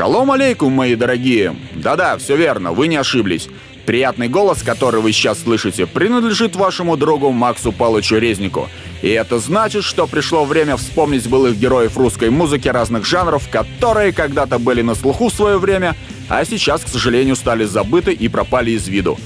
Шалом 0.00 0.30
алейкум, 0.30 0.72
мои 0.72 0.94
дорогие! 0.94 1.54
Да-да, 1.74 2.16
все 2.16 2.34
верно, 2.34 2.72
вы 2.72 2.88
не 2.88 2.96
ошиблись. 2.96 3.50
Приятный 3.84 4.28
голос, 4.28 4.62
который 4.62 5.02
вы 5.02 5.12
сейчас 5.12 5.42
слышите, 5.42 5.86
принадлежит 5.86 6.56
вашему 6.56 6.96
другу 6.96 7.32
Максу 7.32 7.70
Палычу 7.70 8.16
Резнику. 8.16 8.70
И 9.02 9.10
это 9.10 9.38
значит, 9.38 9.84
что 9.84 10.06
пришло 10.06 10.46
время 10.46 10.78
вспомнить 10.78 11.28
былых 11.28 11.58
героев 11.58 11.98
русской 11.98 12.30
музыки 12.30 12.66
разных 12.66 13.04
жанров, 13.04 13.46
которые 13.50 14.14
когда-то 14.14 14.58
были 14.58 14.80
на 14.80 14.94
слуху 14.94 15.28
в 15.28 15.34
свое 15.34 15.58
время, 15.58 15.94
а 16.30 16.46
сейчас, 16.46 16.80
к 16.80 16.88
сожалению, 16.88 17.36
стали 17.36 17.64
забыты 17.64 18.14
и 18.14 18.26
пропали 18.28 18.70
из 18.70 18.88
виду. 18.88 19.18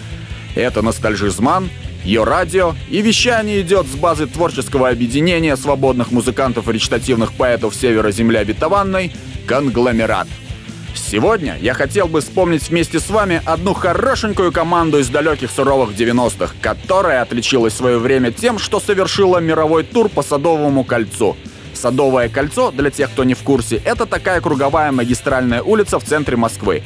Это 0.56 0.82
«Ностальжизман», 0.82 1.70
ее 2.04 2.24
радио 2.24 2.74
и 2.90 3.00
вещание 3.00 3.60
идет 3.60 3.86
с 3.86 3.94
базы 3.94 4.26
творческого 4.26 4.88
объединения 4.88 5.56
свободных 5.56 6.10
музыкантов 6.10 6.68
и 6.68 6.72
речитативных 6.72 7.32
поэтов 7.32 7.76
Севера 7.76 8.10
Земли 8.10 8.38
Обетованной 8.38 9.12
«Конгломерат». 9.46 10.26
Сегодня 11.06 11.58
я 11.60 11.74
хотел 11.74 12.08
бы 12.08 12.22
вспомнить 12.22 12.68
вместе 12.68 12.98
с 12.98 13.10
вами 13.10 13.42
одну 13.44 13.74
хорошенькую 13.74 14.52
команду 14.52 14.98
из 14.98 15.10
далеких 15.10 15.50
суровых 15.50 15.90
90-х, 15.90 16.54
которая 16.62 17.20
отличилась 17.20 17.74
в 17.74 17.76
свое 17.76 17.98
время 17.98 18.32
тем, 18.32 18.58
что 18.58 18.80
совершила 18.80 19.38
мировой 19.38 19.84
тур 19.84 20.08
по 20.08 20.22
Садовому 20.22 20.82
кольцу. 20.82 21.36
Садовое 21.74 22.30
кольцо, 22.30 22.70
для 22.70 22.90
тех, 22.90 23.10
кто 23.10 23.22
не 23.24 23.34
в 23.34 23.42
курсе, 23.42 23.82
это 23.84 24.06
такая 24.06 24.40
круговая 24.40 24.92
магистральная 24.92 25.62
улица 25.62 26.00
в 26.00 26.04
центре 26.04 26.36
Москвы. 26.36 26.82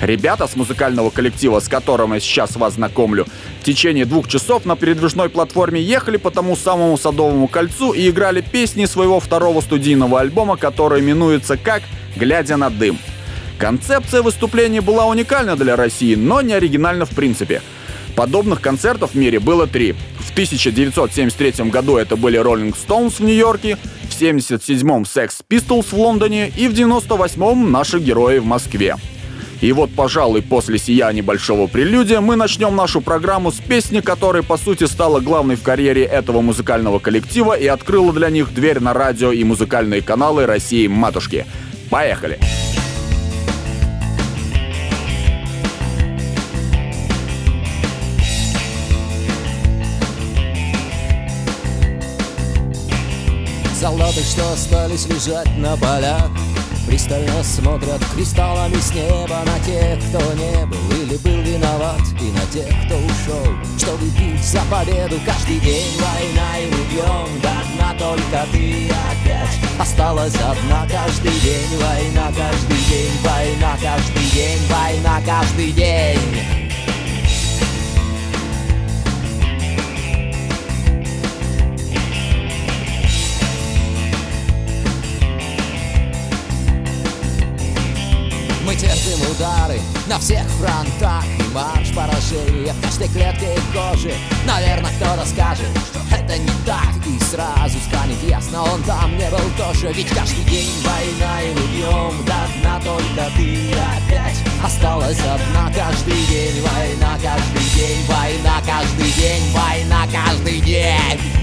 Ребята 0.00 0.48
с 0.48 0.56
музыкального 0.56 1.10
коллектива, 1.10 1.60
с 1.60 1.68
которым 1.68 2.14
я 2.14 2.20
сейчас 2.20 2.56
вас 2.56 2.74
знакомлю, 2.74 3.26
в 3.60 3.64
течение 3.64 4.04
двух 4.04 4.26
часов 4.26 4.64
на 4.64 4.74
передвижной 4.74 5.28
платформе 5.28 5.80
ехали 5.80 6.16
по 6.16 6.32
тому 6.32 6.56
самому 6.56 6.98
Садовому 6.98 7.46
кольцу 7.46 7.92
и 7.92 8.10
играли 8.10 8.40
песни 8.40 8.86
своего 8.86 9.20
второго 9.20 9.60
студийного 9.60 10.18
альбома, 10.18 10.56
который 10.56 11.00
именуется 11.00 11.56
как 11.56 11.82
«Глядя 12.16 12.56
на 12.56 12.68
дым». 12.68 12.98
Концепция 13.62 14.22
выступления 14.22 14.80
была 14.80 15.06
уникальна 15.06 15.54
для 15.54 15.76
России, 15.76 16.16
но 16.16 16.40
не 16.40 16.52
оригинальна 16.52 17.06
в 17.06 17.10
принципе. 17.10 17.62
Подобных 18.16 18.60
концертов 18.60 19.12
в 19.12 19.14
мире 19.14 19.38
было 19.38 19.68
три. 19.68 19.92
В 20.18 20.32
1973 20.32 21.70
году 21.70 21.96
это 21.96 22.16
были 22.16 22.40
Rolling 22.40 22.74
Stones 22.74 23.18
в 23.18 23.20
Нью-Йорке, 23.20 23.76
в 24.10 24.20
1977-м 24.20 25.04
Sex 25.04 25.42
Pistols 25.48 25.86
в 25.92 25.92
Лондоне 25.92 26.48
и 26.48 26.66
в 26.66 26.72
1998-м 26.72 27.70
наши 27.70 28.00
герои 28.00 28.38
в 28.38 28.46
Москве. 28.46 28.96
И 29.60 29.70
вот, 29.70 29.94
пожалуй, 29.94 30.42
после 30.42 30.76
сия 30.76 31.12
небольшого 31.12 31.68
прелюдия 31.68 32.20
мы 32.20 32.34
начнем 32.34 32.74
нашу 32.74 33.00
программу 33.00 33.52
с 33.52 33.60
песни, 33.60 34.00
которая, 34.00 34.42
по 34.42 34.56
сути, 34.56 34.88
стала 34.88 35.20
главной 35.20 35.54
в 35.54 35.62
карьере 35.62 36.02
этого 36.02 36.40
музыкального 36.40 36.98
коллектива 36.98 37.56
и 37.56 37.68
открыла 37.68 38.12
для 38.12 38.28
них 38.28 38.52
дверь 38.52 38.80
на 38.80 38.92
радио 38.92 39.30
и 39.30 39.44
музыкальные 39.44 40.02
каналы 40.02 40.46
России-матушки. 40.46 41.46
Поехали! 41.90 42.40
Поехали! 42.40 42.61
Солдаты, 53.82 54.20
что 54.20 54.52
остались 54.52 55.06
лежать 55.06 55.58
на 55.58 55.76
полях. 55.76 56.30
Пристально 56.86 57.42
смотрят 57.42 58.00
кристаллами 58.14 58.76
с 58.76 58.94
неба 58.94 59.38
На 59.44 59.58
тех, 59.64 59.98
кто 59.98 60.20
не 60.34 60.66
был 60.66 61.02
или 61.02 61.16
был 61.16 61.42
виноват 61.42 62.00
И 62.20 62.30
на 62.30 62.46
тех, 62.52 62.68
кто 62.86 62.94
ушел, 62.94 63.56
чтобы 63.76 64.06
бить 64.10 64.44
за 64.44 64.60
победу. 64.70 65.16
Каждый 65.26 65.58
день 65.58 65.98
война 65.98 66.58
и 66.60 66.70
мы 66.70 66.84
бьем 66.92 67.40
до 67.40 67.50
дна 67.74 67.94
Только 67.98 68.46
ты 68.52 68.88
опять. 68.88 69.80
Осталась 69.80 70.36
одна 70.36 70.86
Каждый 70.88 71.40
день 71.40 71.76
война, 71.76 72.28
каждый 72.28 72.78
день 72.88 73.12
война 73.24 73.76
Каждый 73.82 74.30
день 74.30 74.60
война, 74.70 75.20
каждый 75.26 75.72
день 75.72 76.61
терпим 88.92 89.30
удары 89.30 89.80
на 90.06 90.18
всех 90.18 90.44
фронтах 90.58 91.24
И 91.38 91.54
марш 91.54 91.88
поражения 91.94 92.72
в 92.72 92.82
каждой 92.82 93.08
клетке 93.08 93.58
кожи 93.72 94.12
Наверное, 94.46 94.90
кто-то 95.00 95.26
скажет, 95.26 95.66
что 95.90 96.00
это 96.14 96.38
не 96.38 96.50
так. 96.66 96.92
И 97.06 97.18
сразу 97.24 97.78
станет 97.88 98.22
ясно, 98.22 98.62
он 98.62 98.82
там 98.82 99.16
не 99.16 99.28
был 99.30 99.38
тоже. 99.56 99.92
Ведь 99.92 100.08
каждый 100.08 100.44
день 100.44 100.70
война 100.84 101.42
и 101.42 101.54
мы 101.54 101.66
бьем 101.68 102.24
до 102.24 102.60
дна 102.60 102.80
Только 102.84 103.30
ты 103.36 103.72
опять 103.72 104.36
осталась 104.64 105.18
одна. 105.20 105.72
Каждый 105.74 106.26
день 106.26 106.62
война, 106.62 107.18
каждый 107.22 107.64
день 107.74 108.04
война 108.06 108.60
Каждый 108.66 109.12
день 109.12 109.42
война, 109.52 110.06
каждый 110.12 110.60
день 110.60 111.41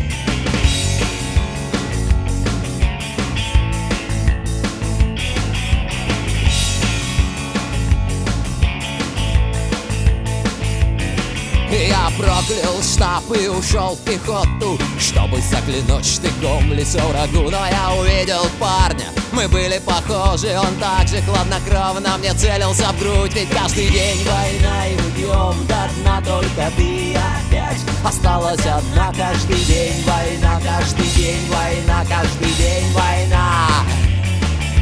Я 11.71 12.09
проклял 12.17 12.81
штаб 12.81 13.23
и 13.31 13.47
ушел 13.47 13.95
в 13.95 13.99
пехоту. 13.99 14.79
Чтобы 14.99 15.39
заглянуть 15.39 16.05
штыком 16.05 16.73
лицо 16.73 16.99
врагу 16.99 17.49
Но 17.49 17.65
я 17.67 17.93
увидел 17.99 18.45
парня, 18.59 19.05
мы 19.31 19.47
были 19.47 19.79
похожи 19.79 20.57
Он 20.57 20.75
так 20.79 21.07
же 21.07 21.21
хладнокровно 21.21 22.17
мне 22.17 22.33
целился 22.33 22.85
в 22.91 22.99
грудь. 22.99 23.33
Ведь 23.35 23.49
каждый 23.49 23.89
день 23.89 24.17
война 24.25 24.87
и 24.87 24.95
мы 24.95 25.67
до 25.67 25.89
дна 26.01 26.21
Только 26.25 26.71
ты 26.75 27.15
опять. 27.15 27.79
Осталась 28.03 28.65
одна 28.65 29.13
Каждый 29.15 29.63
день 29.65 30.03
война, 30.05 30.59
каждый 30.63 31.07
день 31.15 31.47
война 31.49 32.03
Каждый 32.09 32.51
день 32.53 32.91
война 32.93 34.08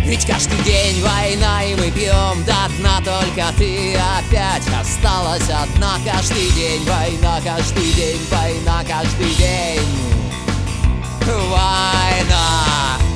ведь 0.07 0.25
каждый 0.25 0.57
день 0.63 1.03
война, 1.03 1.63
и 1.63 1.75
мы 1.75 1.91
пьем 1.91 2.43
до 2.45 2.55
дна 2.77 3.01
Только 3.03 3.45
ты 3.57 3.95
опять 3.95 4.67
осталась 4.79 5.49
одна. 5.49 5.95
Каждый 6.05 6.49
день 6.51 6.83
война, 6.85 7.39
каждый 7.43 7.91
день 7.93 8.21
война 8.31 8.83
Каждый 8.87 9.35
день 9.35 9.87
война 11.25 13.06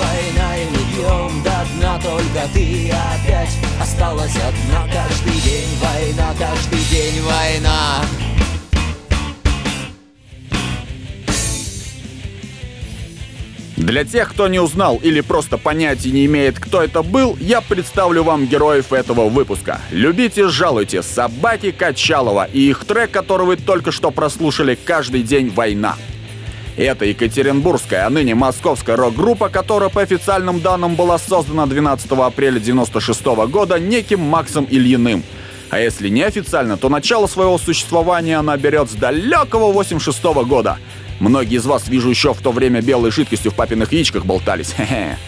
война 0.00 0.56
и 0.56 0.64
мы 0.66 0.78
бьем 0.92 1.42
до 1.42 1.66
дна 1.76 2.00
Только 2.02 2.48
ты 2.52 2.90
опять 2.90 3.56
осталась 3.80 4.36
одна 4.36 4.86
Каждый 4.92 5.40
день 5.42 5.68
война, 5.80 6.34
каждый 6.38 6.80
день 6.90 7.22
война 7.22 8.04
Для 13.76 14.04
тех, 14.04 14.30
кто 14.30 14.46
не 14.46 14.60
узнал 14.60 15.00
или 15.02 15.22
просто 15.22 15.56
понятия 15.56 16.10
не 16.10 16.26
имеет, 16.26 16.60
кто 16.60 16.82
это 16.82 17.02
был, 17.02 17.36
я 17.40 17.62
представлю 17.62 18.22
вам 18.22 18.46
героев 18.46 18.92
этого 18.92 19.30
выпуска. 19.30 19.80
Любите, 19.90 20.48
жалуйте, 20.48 21.02
собаки 21.02 21.70
Качалова 21.70 22.44
и 22.44 22.68
их 22.68 22.84
трек, 22.84 23.10
который 23.10 23.46
вы 23.46 23.56
только 23.56 23.90
что 23.90 24.10
прослушали 24.10 24.78
«Каждый 24.84 25.22
день 25.22 25.48
война». 25.48 25.96
Это 26.80 27.04
екатеринбургская, 27.04 28.06
а 28.06 28.08
ныне 28.08 28.34
московская 28.34 28.96
рок-группа, 28.96 29.50
которая 29.50 29.90
по 29.90 30.00
официальным 30.00 30.60
данным 30.60 30.94
была 30.94 31.18
создана 31.18 31.66
12 31.66 32.10
апреля 32.12 32.58
96 32.58 33.22
года 33.50 33.78
неким 33.78 34.20
Максом 34.20 34.64
Ильиным. 34.64 35.22
А 35.68 35.78
если 35.78 36.08
неофициально, 36.08 36.78
то 36.78 36.88
начало 36.88 37.26
своего 37.26 37.58
существования 37.58 38.38
она 38.38 38.56
берет 38.56 38.88
с 38.88 38.94
далекого 38.94 39.70
86 39.72 40.24
года. 40.46 40.78
Многие 41.20 41.56
из 41.56 41.66
вас, 41.66 41.86
вижу, 41.86 42.08
еще 42.08 42.32
в 42.32 42.40
то 42.40 42.50
время 42.50 42.80
белой 42.80 43.10
жидкостью 43.10 43.50
в 43.50 43.56
папиных 43.56 43.92
яичках 43.92 44.24
болтались. 44.24 44.72
Хе-хе. 44.78 45.18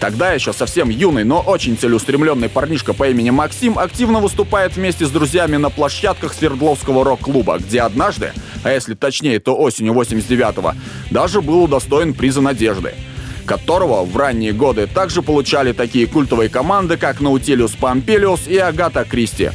Тогда 0.00 0.32
еще 0.32 0.54
совсем 0.54 0.88
юный, 0.88 1.24
но 1.24 1.40
очень 1.40 1.76
целеустремленный 1.76 2.48
парнишка 2.48 2.94
по 2.94 3.08
имени 3.10 3.28
Максим 3.28 3.78
активно 3.78 4.20
выступает 4.20 4.74
вместе 4.74 5.04
с 5.04 5.10
друзьями 5.10 5.58
на 5.58 5.68
площадках 5.68 6.32
Свердловского 6.32 7.04
рок-клуба, 7.04 7.58
где 7.58 7.82
однажды, 7.82 8.32
а 8.64 8.72
если 8.72 8.94
точнее, 8.94 9.40
то 9.40 9.54
осенью 9.54 9.92
89-го, 9.92 10.72
даже 11.10 11.42
был 11.42 11.64
удостоен 11.64 12.14
приза 12.14 12.40
надежды 12.40 12.94
которого 13.46 14.04
в 14.04 14.16
ранние 14.16 14.52
годы 14.52 14.86
также 14.86 15.22
получали 15.22 15.72
такие 15.72 16.06
культовые 16.06 16.48
команды, 16.48 16.96
как 16.96 17.20
Наутилиус 17.20 17.72
Помпелиус 17.72 18.46
и 18.46 18.56
Агата 18.56 19.04
Кристи. 19.04 19.50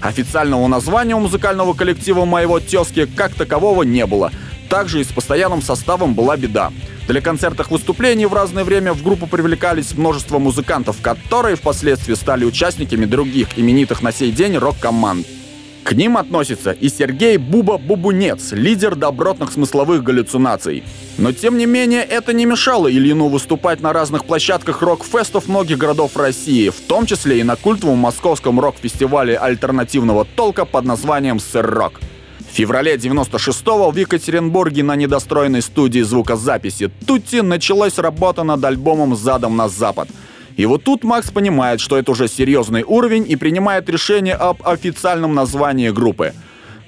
Официального 0.00 0.68
названия 0.68 1.16
у 1.16 1.20
музыкального 1.20 1.74
коллектива 1.74 2.24
моего 2.24 2.60
тезки 2.60 3.06
как 3.06 3.34
такового 3.34 3.82
не 3.82 4.06
было, 4.06 4.30
Также 4.70 5.00
и 5.00 5.04
с 5.04 5.08
постоянным 5.08 5.62
составом 5.62 6.14
была 6.14 6.36
беда. 6.36 6.72
Для 7.08 7.20
концертных 7.20 7.72
выступлений 7.72 8.26
в 8.26 8.32
разное 8.32 8.62
время 8.62 8.92
в 8.92 9.02
группу 9.02 9.26
привлекались 9.26 9.96
множество 9.96 10.38
музыкантов, 10.38 11.02
которые 11.02 11.56
впоследствии 11.56 12.14
стали 12.14 12.44
участниками 12.44 13.04
других 13.04 13.58
именитых 13.58 14.00
на 14.00 14.12
сей 14.12 14.30
день 14.30 14.56
рок-команд. 14.56 15.26
К 15.82 15.92
ним 15.92 16.16
относится 16.16 16.70
и 16.70 16.88
Сергей 16.88 17.36
Буба 17.36 17.78
Бубунец, 17.78 18.52
лидер 18.52 18.94
добротных 18.94 19.50
смысловых 19.50 20.04
галлюцинаций. 20.04 20.84
Но 21.18 21.32
тем 21.32 21.58
не 21.58 21.66
менее 21.66 22.02
это 22.02 22.32
не 22.32 22.46
мешало 22.46 22.88
Ильину 22.88 23.26
выступать 23.26 23.80
на 23.80 23.92
разных 23.92 24.24
площадках 24.24 24.82
рок-фестов 24.82 25.48
многих 25.48 25.78
городов 25.78 26.16
России, 26.16 26.68
в 26.68 26.80
том 26.86 27.06
числе 27.06 27.40
и 27.40 27.42
на 27.42 27.56
культовом 27.56 27.98
московском 27.98 28.60
рок-фестивале 28.60 29.36
альтернативного 29.36 30.24
толка 30.24 30.64
под 30.64 30.84
названием 30.84 31.40
«Сыр-рок». 31.40 32.00
В 32.50 32.52
феврале 32.52 32.96
96-го 32.96 33.90
в 33.90 33.96
Екатеринбурге 33.96 34.82
на 34.82 34.96
недостроенной 34.96 35.62
студии 35.62 36.00
звукозаписи 36.00 36.90
Тутти 37.06 37.42
началась 37.42 37.96
работа 37.98 38.42
над 38.42 38.64
альбомом 38.64 39.14
«Задом 39.14 39.56
на 39.56 39.68
запад», 39.68 40.08
и 40.56 40.66
вот 40.66 40.84
тут 40.84 41.04
Макс 41.04 41.30
понимает, 41.30 41.80
что 41.80 41.96
это 41.96 42.10
уже 42.10 42.28
серьезный 42.28 42.82
уровень 42.82 43.24
и 43.26 43.36
принимает 43.36 43.88
решение 43.88 44.34
об 44.34 44.66
официальном 44.66 45.32
названии 45.32 45.90
группы. 45.90 46.34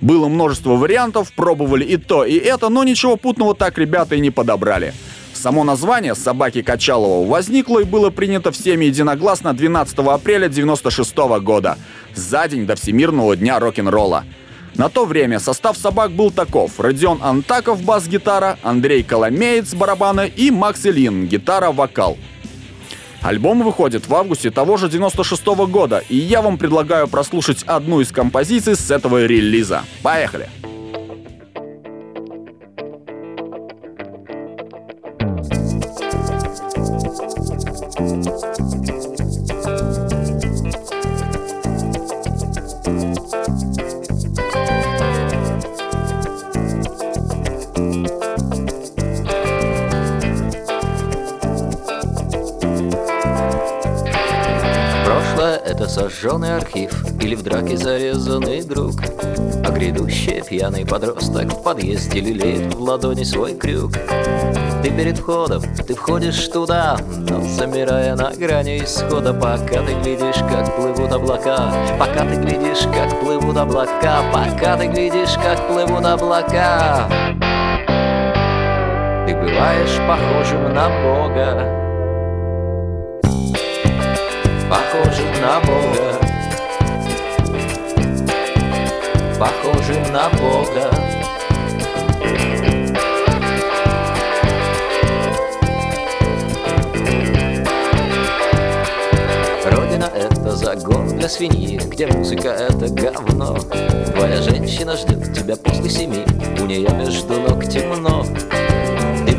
Было 0.01 0.29
множество 0.29 0.75
вариантов, 0.75 1.33
пробовали 1.33 1.85
и 1.85 1.97
то, 1.97 2.25
и 2.25 2.35
это, 2.35 2.69
но 2.69 2.83
ничего 2.83 3.17
путного 3.17 3.55
так 3.55 3.79
ребята 3.79 4.17
и 4.17 4.21
не 4.21 4.31
подобрали. 4.31 4.93
Само 5.33 5.65
название 5.65 6.15
«Собаки 6.15 6.63
Качалова» 6.63 7.27
возникло 7.27 7.79
и 7.79 7.85
было 7.85 8.11
принято 8.11 8.51
всеми 8.51 8.87
единогласно 8.87 9.55
12 9.55 9.99
апреля 10.01 10.49
96 10.49 11.17
года, 11.41 11.79
за 12.15 12.49
день 12.49 12.67
до 12.67 12.75
Всемирного 12.75 13.37
дня 13.37 13.59
рок-н-ролла. 13.59 14.25
На 14.75 14.89
то 14.89 15.05
время 15.05 15.39
состав 15.39 15.77
собак 15.77 16.13
был 16.13 16.31
таков. 16.31 16.81
Родион 16.81 17.19
Антаков, 17.23 17.83
бас-гитара, 17.83 18.59
Андрей 18.63 19.03
Коломеец, 19.03 19.75
барабаны 19.75 20.33
и 20.35 20.51
Макс 20.51 20.87
Ильин, 20.87 21.27
гитара-вокал. 21.27 22.17
Альбом 23.21 23.63
выходит 23.63 24.09
в 24.09 24.15
августе 24.15 24.51
того 24.51 24.77
же 24.77 24.89
96 24.89 25.47
-го 25.47 25.67
года, 25.67 26.03
и 26.09 26.17
я 26.17 26.43
вам 26.43 26.59
предлагаю 26.59 27.07
прослушать 27.07 27.63
одну 27.67 28.01
из 28.01 28.11
композиций 28.11 28.75
с 28.75 28.91
этого 28.91 29.25
релиза. 29.27 29.83
Поехали! 30.03 30.49
Это 30.63 30.72
пьяный 60.63 60.87
подросток 60.87 61.53
в 61.53 61.63
подъезде 61.65 62.21
лелеет 62.21 62.73
в 62.73 62.81
ладони 62.81 63.25
свой 63.25 63.57
крюк. 63.57 63.95
Ты 64.81 64.91
перед 64.91 65.19
входом, 65.19 65.61
ты 65.89 65.93
входишь 65.93 66.47
туда, 66.47 66.99
но 67.29 67.41
замирая 67.41 68.15
на 68.15 68.31
грани 68.31 68.79
исхода. 68.79 69.35
Пока 69.35 69.83
ты 69.85 69.95
глядишь, 70.05 70.41
как 70.49 70.77
плывут 70.77 71.11
облака 71.11 71.75
Пока 71.99 72.25
ты 72.25 72.37
глядишь, 72.37 72.87
как 72.95 73.21
плывут 73.21 73.57
облака 73.57 74.23
Пока 74.33 74.77
ты 74.77 74.87
глядишь, 74.87 75.35
как 75.35 75.67
плывут 75.67 76.05
облака. 76.05 77.09
Ты 79.27 79.35
бываешь 79.35 79.99
похожим 80.07 80.73
на 80.73 80.89
Бога. 81.03 81.83
Похожим 84.71 85.33
на 85.43 85.61
Бога, 85.67 86.12
похожим 89.43 90.01
на 90.13 90.29
Бога. 90.39 90.89
Родина— 99.65 100.05
это 100.15 100.53
загон 100.53 101.09
для 101.09 101.29
свиньи, 101.29 101.77
где 101.79 102.07
музыка— 102.07 102.49
это 102.51 102.87
говно. 102.89 103.59
Твоя 104.15 104.41
женщина 104.43 104.97
ждет 104.97 105.35
тебя 105.35 105.57
после 105.57 105.91
семи, 105.91 106.25
у 106.61 106.67
нее 106.67 106.89
между 106.91 107.41
ног 107.41 107.65
темно 107.65 108.25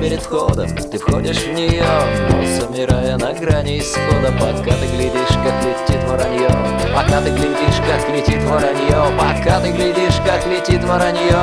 перед 0.04 0.22
входом 0.22 0.68
Ты 0.68 0.98
входишь 0.98 1.38
в 1.38 1.54
нее, 1.54 1.86
но 2.30 2.46
замирая 2.46 3.18
на 3.18 3.32
грани 3.34 3.80
исхода 3.80 4.34
Пока 4.34 4.76
ты 4.76 4.88
глядишь, 4.98 5.38
как 5.44 5.56
летит 5.64 6.04
воронье 6.04 6.50
Пока 6.94 7.22
ты 7.22 7.30
глядишь, 7.30 7.80
как 7.88 8.10
летит 8.14 8.44
воронье 8.44 9.18
Пока 9.18 9.62
ты 9.62 9.72
глядишь, 9.72 10.20
как 10.26 10.46
летит 10.46 10.84
воронье 10.84 11.38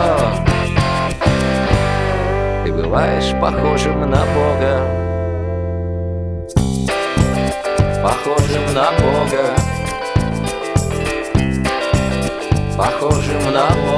Ты 2.64 2.72
бываешь 2.72 3.32
похожим 3.40 4.00
на 4.10 4.24
Бога. 4.34 5.00
Похожим 8.02 8.74
на 8.74 8.90
Бога. 8.92 9.54
Похожим 12.76 13.52
на 13.52 13.66
Бога 13.70 13.89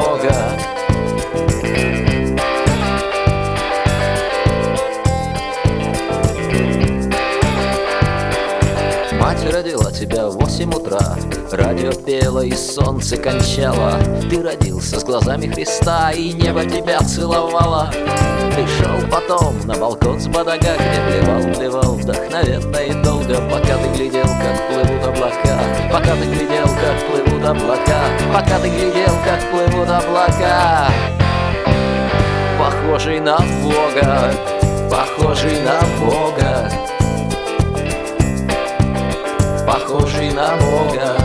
Мать 9.42 9.54
родила 9.54 9.90
тебя 9.90 10.28
в 10.28 10.36
восемь 10.36 10.72
утра. 10.72 11.16
Радио 11.50 11.92
пело 11.92 12.44
и 12.44 12.52
солнце 12.52 13.16
кончало. 13.16 13.98
Ты 14.30 14.42
родился 14.42 15.00
с 15.00 15.04
глазами 15.04 15.48
Христа 15.48 16.12
И 16.12 16.32
небо 16.32 16.64
тебя 16.64 17.00
целовало. 17.00 17.90
Ты 18.54 18.66
шел 18.66 19.10
потом 19.10 19.58
на 19.66 19.74
балкон 19.74 20.20
с 20.20 20.28
Бадага 20.28 20.76
Где 20.76 21.22
плевал, 21.22 21.54
плевал 21.54 21.94
вдохновенно 21.94 22.76
и 22.76 22.92
долго 23.02 23.36
Пока 23.50 23.78
ты 23.78 23.88
глядел, 23.96 24.26
как 24.26 24.68
плывут 24.68 25.04
облака. 25.06 25.58
Пока 25.92 26.14
ты 26.14 26.24
глядел, 26.26 26.66
как 26.66 27.06
плывут 27.10 27.44
облака. 27.44 28.00
Пока 28.32 28.58
ты 28.60 28.68
глядел, 28.68 29.14
как 29.24 29.50
плывут 29.50 29.88
облака. 29.88 30.88
Похожий 32.58 33.18
на 33.18 33.38
Бога 33.62 34.32
Похожий 34.88 35.60
на 35.62 35.80
Бога 35.98 36.91
похожий 39.66 40.30
на 40.32 40.56
Бога, 40.56 41.16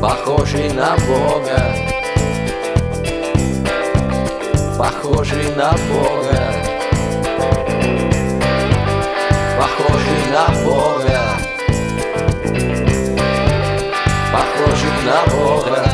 похожий 0.00 0.72
на 0.72 0.96
Бога, 1.06 1.74
похожий 4.78 5.48
на 5.56 5.72
Бога, 5.88 6.52
похожий 9.58 10.24
на 10.32 10.44
Бога, 10.64 11.20
похожий 14.32 14.96
на 15.06 15.18
Бога, 15.34 15.84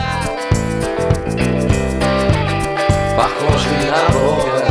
похожий 3.16 3.90
на 3.90 4.18
Бога. 4.18 4.67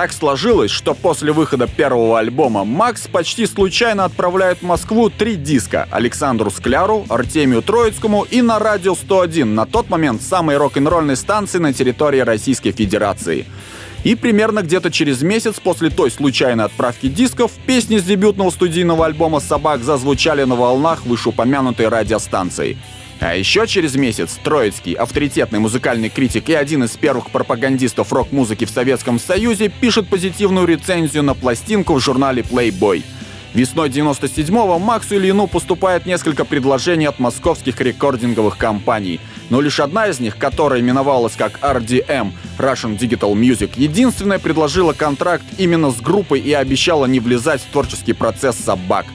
Так 0.00 0.14
сложилось, 0.14 0.70
что 0.70 0.94
после 0.94 1.30
выхода 1.30 1.66
первого 1.66 2.20
альбома 2.20 2.64
Макс 2.64 3.06
почти 3.06 3.44
случайно 3.44 4.06
отправляет 4.06 4.60
в 4.60 4.62
Москву 4.62 5.10
три 5.10 5.36
диска 5.36 5.86
Александру 5.90 6.50
Скляру, 6.50 7.04
Артемию 7.10 7.60
Троицкому 7.60 8.22
и 8.22 8.40
на 8.40 8.58
радио 8.58 8.94
101, 8.94 9.54
на 9.54 9.66
тот 9.66 9.90
момент 9.90 10.22
самой 10.22 10.56
рок-н-ролльной 10.56 11.16
станции 11.16 11.58
на 11.58 11.74
территории 11.74 12.20
Российской 12.20 12.72
Федерации. 12.72 13.44
И 14.02 14.14
примерно 14.14 14.62
где-то 14.62 14.90
через 14.90 15.20
месяц 15.20 15.60
после 15.62 15.90
той 15.90 16.10
случайной 16.10 16.64
отправки 16.64 17.06
дисков 17.06 17.50
песни 17.66 17.98
с 17.98 18.02
дебютного 18.02 18.48
студийного 18.48 19.04
альбома 19.04 19.38
«Собак» 19.38 19.82
зазвучали 19.82 20.44
на 20.44 20.54
волнах 20.54 21.04
вышеупомянутой 21.04 21.88
радиостанции. 21.88 22.78
А 23.20 23.34
еще 23.34 23.66
через 23.66 23.96
месяц 23.96 24.38
Троицкий, 24.42 24.94
авторитетный 24.94 25.58
музыкальный 25.58 26.08
критик 26.08 26.48
и 26.48 26.54
один 26.54 26.84
из 26.84 26.92
первых 26.92 27.30
пропагандистов 27.30 28.14
рок-музыки 28.14 28.64
в 28.64 28.70
Советском 28.70 29.18
Союзе, 29.18 29.68
пишет 29.68 30.08
позитивную 30.08 30.66
рецензию 30.66 31.22
на 31.22 31.34
пластинку 31.34 31.94
в 31.94 32.00
журнале 32.00 32.42
Playboy. 32.42 33.04
Весной 33.52 33.90
97-го 33.90 34.78
Максу 34.78 35.16
Ильину 35.16 35.48
поступает 35.48 36.06
несколько 36.06 36.44
предложений 36.44 37.06
от 37.06 37.18
московских 37.18 37.80
рекординговых 37.80 38.56
компаний. 38.56 39.20
но 39.50 39.60
лишь 39.60 39.80
одна 39.80 40.06
из 40.06 40.20
них, 40.20 40.36
которая 40.38 40.80
именовалась 40.80 41.34
как 41.36 41.58
RDM, 41.60 42.30
Russian 42.58 42.96
Digital 42.96 43.34
Music, 43.34 43.72
единственная 43.76 44.38
предложила 44.38 44.92
контракт 44.92 45.44
именно 45.58 45.90
с 45.90 46.00
группой 46.00 46.40
и 46.40 46.52
обещала 46.52 47.06
не 47.06 47.20
влезать 47.20 47.60
в 47.60 47.66
творческий 47.66 48.12
процесс 48.12 48.56
собак. 48.56 49.06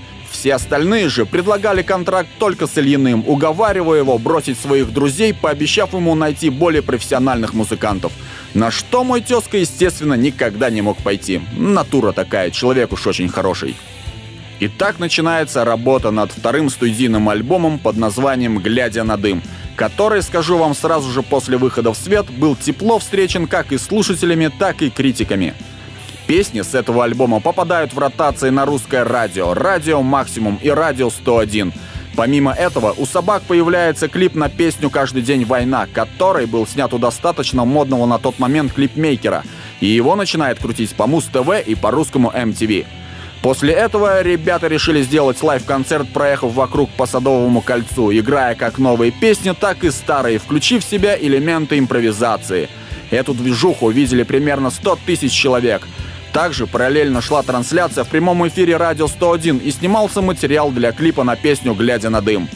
Все 0.45 0.53
остальные 0.53 1.09
же 1.09 1.25
предлагали 1.25 1.81
контракт 1.81 2.29
только 2.37 2.67
с 2.67 2.77
Ильиным, 2.77 3.23
уговаривая 3.25 4.01
его 4.01 4.19
бросить 4.19 4.59
своих 4.59 4.93
друзей, 4.93 5.33
пообещав 5.33 5.93
ему 5.93 6.13
найти 6.13 6.51
более 6.51 6.83
профессиональных 6.83 7.55
музыкантов. 7.55 8.11
На 8.53 8.69
что 8.69 9.03
мой 9.03 9.21
тезка, 9.21 9.57
естественно, 9.57 10.13
никогда 10.13 10.69
не 10.69 10.83
мог 10.83 10.99
пойти. 10.99 11.41
Натура 11.57 12.11
такая, 12.11 12.51
человек 12.51 12.93
уж 12.93 13.07
очень 13.07 13.27
хороший. 13.27 13.75
И 14.59 14.67
так 14.67 14.99
начинается 14.99 15.65
работа 15.65 16.11
над 16.11 16.31
вторым 16.31 16.69
студийным 16.69 17.27
альбомом 17.27 17.79
под 17.79 17.97
названием 17.97 18.59
«Глядя 18.59 19.03
на 19.03 19.17
дым», 19.17 19.41
который, 19.75 20.21
скажу 20.21 20.57
вам 20.59 20.75
сразу 20.75 21.09
же 21.09 21.23
после 21.23 21.57
выхода 21.57 21.91
в 21.91 21.97
свет, 21.97 22.27
был 22.29 22.55
тепло 22.55 22.99
встречен 22.99 23.47
как 23.47 23.71
и 23.71 23.79
слушателями, 23.79 24.51
так 24.59 24.83
и 24.83 24.91
критиками. 24.91 25.55
Песни 26.27 26.61
с 26.61 26.73
этого 26.73 27.03
альбома 27.03 27.39
попадают 27.39 27.93
в 27.93 27.99
ротации 27.99 28.49
на 28.49 28.65
русское 28.65 29.03
радио, 29.03 29.53
радио 29.53 30.01
«Максимум» 30.01 30.57
и 30.59 30.69
радио 30.69 31.09
«101». 31.09 31.71
Помимо 32.15 32.51
этого, 32.51 32.95
у 32.97 33.05
собак 33.05 33.43
появляется 33.43 34.07
клип 34.07 34.33
на 34.33 34.49
песню 34.49 34.89
«Каждый 34.89 35.21
день 35.21 35.45
война», 35.45 35.85
который 35.93 36.47
был 36.47 36.65
снят 36.65 36.91
у 36.95 36.97
достаточно 36.97 37.63
модного 37.63 38.07
на 38.07 38.17
тот 38.17 38.39
момент 38.39 38.73
клипмейкера, 38.73 39.43
и 39.81 39.85
его 39.85 40.15
начинает 40.15 40.57
крутить 40.57 40.95
по 40.95 41.05
Муз-ТВ 41.05 41.63
и 41.63 41.75
по 41.75 41.91
русскому 41.91 42.31
MTV. 42.31 42.87
После 43.43 43.73
этого 43.73 44.23
ребята 44.23 44.65
решили 44.67 45.03
сделать 45.03 45.43
лайв-концерт, 45.43 46.09
проехав 46.11 46.53
вокруг 46.53 46.89
по 46.89 47.05
Садовому 47.05 47.61
кольцу, 47.61 48.11
играя 48.11 48.55
как 48.55 48.79
новые 48.79 49.11
песни, 49.11 49.51
так 49.51 49.83
и 49.83 49.91
старые, 49.91 50.39
включив 50.39 50.83
в 50.83 50.89
себя 50.89 51.15
элементы 51.15 51.77
импровизации. 51.77 52.67
Эту 53.11 53.35
движуху 53.35 53.91
видели 53.91 54.23
примерно 54.23 54.71
100 54.71 54.97
тысяч 55.05 55.31
человек. 55.31 55.83
Также 56.35 56.67
параллельно 56.67 57.21
шла 57.21 57.43
трансляция 57.43 58.03
в 58.03 58.09
прямом 58.09 58.45
эфире 58.49 58.75
«Радио 58.75 59.05
101» 59.05 59.63
и 59.63 59.71
снимался 59.71 60.21
материал 60.21 60.69
для 60.69 60.91
клипа 60.91 61.23
на 61.23 61.37
песню 61.37 61.73
«Глядя 61.73 62.09
на 62.09 62.19
дым». 62.19 62.49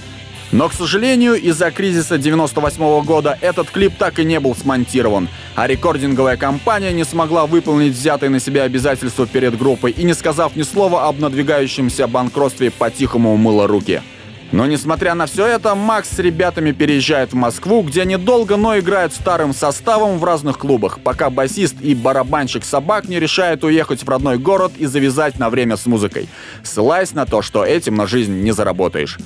Но, 0.52 0.68
к 0.68 0.74
сожалению, 0.74 1.36
из-за 1.36 1.72
кризиса 1.72 2.18
98 2.18 2.84
-го 2.84 3.02
года 3.06 3.38
этот 3.40 3.70
клип 3.70 3.94
так 3.98 4.20
и 4.20 4.26
не 4.26 4.42
был 4.42 4.54
смонтирован, 4.54 5.30
а 5.56 5.66
рекординговая 5.66 6.36
компания 6.36 6.92
не 6.92 7.06
смогла 7.06 7.46
выполнить 7.46 7.94
взятые 7.94 8.30
на 8.30 8.42
себя 8.42 8.64
обязательства 8.64 9.26
перед 9.26 9.58
группой 9.58 9.92
и, 9.92 10.04
не 10.04 10.14
сказав 10.14 10.58
ни 10.58 10.64
слова 10.64 11.08
об 11.08 11.22
надвигающемся 11.22 12.08
банкротстве, 12.08 12.72
по-тихому 12.72 13.34
умыла 13.34 13.66
руки. 13.66 14.02
Но 14.52 14.66
несмотря 14.66 15.14
на 15.14 15.28
все 15.28 15.46
это, 15.46 15.76
Макс 15.76 16.10
с 16.10 16.18
ребятами 16.18 16.72
переезжает 16.72 17.34
в 17.34 17.36
Москву, 17.36 17.84
где 17.84 18.04
недолго, 18.04 18.58
но 18.58 18.80
играет 18.80 19.14
старым 19.14 19.54
составом 19.54 20.18
в 20.18 20.24
разных 20.24 20.58
клубах, 20.58 21.00
пока 21.02 21.30
басист 21.30 21.76
и 21.82 21.94
барабанщик 21.94 22.66
собак 22.66 23.08
не 23.08 23.20
решают 23.20 23.64
уехать 23.64 24.04
в 24.04 24.10
родной 24.10 24.40
город 24.40 24.72
и 24.78 24.88
завязать 24.88 25.38
на 25.38 25.52
время 25.52 25.78
с 25.78 25.86
музыкой, 25.86 26.28
ссылаясь 26.64 27.14
на 27.14 27.28
то, 27.28 27.44
что 27.44 27.64
этим 27.64 27.96
на 27.96 28.08
жизнь 28.08 28.42
не 28.42 28.52
заработаешь. 28.52 29.20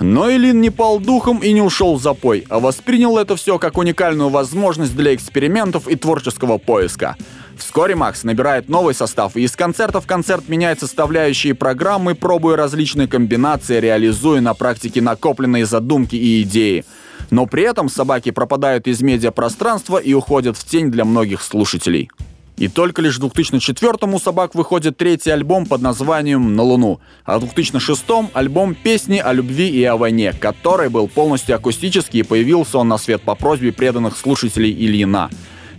Но 0.00 0.30
Илин 0.30 0.62
не 0.62 0.70
пал 0.70 0.98
духом 0.98 1.40
и 1.40 1.52
не 1.52 1.60
ушел 1.60 1.96
в 1.96 2.02
запой, 2.02 2.46
а 2.48 2.58
воспринял 2.58 3.18
это 3.18 3.36
все 3.36 3.58
как 3.58 3.76
уникальную 3.76 4.30
возможность 4.30 4.96
для 4.96 5.14
экспериментов 5.14 5.88
и 5.88 5.94
творческого 5.94 6.56
поиска. 6.56 7.16
Вскоре 7.60 7.94
Макс 7.94 8.24
набирает 8.24 8.70
новый 8.70 8.94
состав 8.94 9.36
и 9.36 9.42
из 9.42 9.54
концерта 9.54 10.00
в 10.00 10.06
концерт 10.06 10.48
меняет 10.48 10.80
составляющие 10.80 11.54
программы, 11.54 12.14
пробуя 12.14 12.56
различные 12.56 13.06
комбинации, 13.06 13.78
реализуя 13.78 14.40
на 14.40 14.54
практике 14.54 15.02
накопленные 15.02 15.66
задумки 15.66 16.16
и 16.16 16.42
идеи. 16.42 16.84
Но 17.30 17.44
при 17.44 17.64
этом 17.64 17.90
собаки 17.90 18.30
пропадают 18.30 18.88
из 18.88 19.02
медиапространства 19.02 19.98
и 19.98 20.14
уходят 20.14 20.56
в 20.56 20.64
тень 20.64 20.90
для 20.90 21.04
многих 21.04 21.42
слушателей. 21.42 22.10
И 22.56 22.68
только 22.68 23.02
лишь 23.02 23.16
в 23.16 23.20
2004 23.20 23.92
у 24.02 24.18
собак 24.18 24.54
выходит 24.54 24.96
третий 24.96 25.30
альбом 25.30 25.66
под 25.66 25.82
названием 25.82 26.56
«На 26.56 26.62
Луну», 26.62 27.00
а 27.24 27.38
в 27.38 27.42
2006 27.42 28.04
альбом 28.32 28.74
«Песни 28.74 29.18
о 29.18 29.32
любви 29.32 29.68
и 29.68 29.84
о 29.84 29.96
войне», 29.96 30.32
который 30.32 30.88
был 30.88 31.08
полностью 31.08 31.56
акустический 31.56 32.20
и 32.20 32.22
появился 32.22 32.78
он 32.78 32.88
на 32.88 32.98
свет 32.98 33.22
по 33.22 33.34
просьбе 33.34 33.72
преданных 33.72 34.16
слушателей 34.16 34.72
Ильина. 34.72 35.30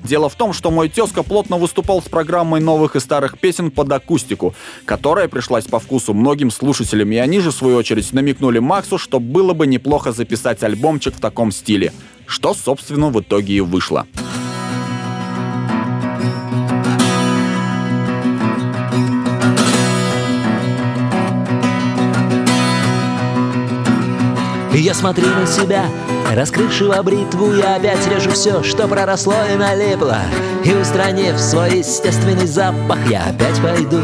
Дело 0.03 0.29
в 0.29 0.36
том, 0.36 0.51
что 0.53 0.72
мой 0.72 0.89
тезка 0.89 1.24
плотно 1.24 1.58
выступал 1.58 2.01
с 2.01 2.05
программой 2.05 2.60
новых 2.60 2.96
и 2.96 3.00
старых 3.00 3.39
песен 3.39 3.72
под 3.72 3.91
акустику, 3.91 4.55
которая 4.86 5.27
пришлась 5.27 5.65
по 5.65 5.79
вкусу 5.79 6.13
многим 6.13 6.51
слушателям, 6.51 7.12
и 7.12 7.17
они 7.17 7.39
же, 7.39 7.51
в 7.51 7.55
свою 7.55 7.77
очередь, 7.77 8.12
намекнули 8.12 8.60
Максу, 8.60 8.98
что 8.98 9.20
было 9.20 9.53
бы 9.53 9.67
неплохо 9.67 10.12
записать 10.12 10.63
альбомчик 10.63 11.15
в 11.15 11.20
таком 11.20 11.51
стиле, 11.51 11.93
что, 12.25 12.53
собственно, 12.53 13.10
в 13.10 13.22
итоге 13.22 13.55
и 13.55 13.62
вышло. 13.62 14.08
Я 24.74 24.93
смотрю 24.96 25.27
на 25.27 25.46
себя, 25.46 25.86
раскрывшего 26.36 27.02
бритву 27.04 27.54
Я 27.54 27.76
опять 27.76 28.08
режу 28.08 28.32
все, 28.32 28.64
что 28.64 28.88
проросло 28.88 29.36
и 29.52 29.56
налипло. 29.56 30.20
И 30.64 30.74
устранив 30.74 31.40
свой 31.40 31.80
естественный 31.80 32.48
запах 32.48 32.98
Я 33.08 33.24
опять 33.26 33.60
пойду 33.62 34.02